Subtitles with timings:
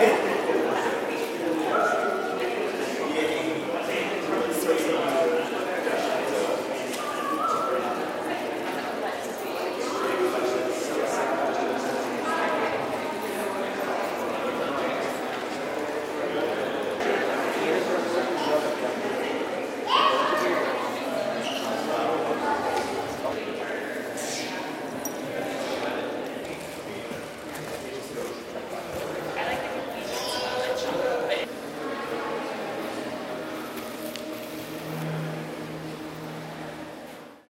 [0.00, 0.27] えっ?